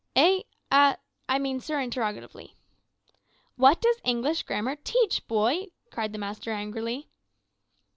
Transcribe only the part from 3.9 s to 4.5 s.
English